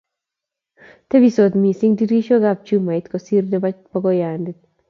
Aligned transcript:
tebisot 1.09 1.53
mising 1.61 1.93
dirisiosekab 2.01 2.59
chumait 2.67 3.05
kosir 3.11 3.43
chebo 3.49 3.63
bakoyande 3.93 4.51